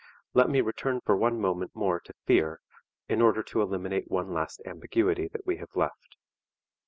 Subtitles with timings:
[0.33, 2.59] Let me return for one moment more to fear,
[3.07, 6.15] in order to eliminate one last ambiguity that we have left.